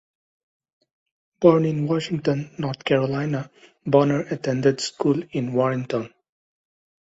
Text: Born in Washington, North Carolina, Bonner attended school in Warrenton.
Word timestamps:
Born 1.41 1.63
in 1.63 1.85
Washington, 1.85 2.49
North 2.57 2.83
Carolina, 2.83 3.51
Bonner 3.85 4.21
attended 4.31 4.81
school 4.81 5.21
in 5.29 5.53
Warrenton. 5.53 6.11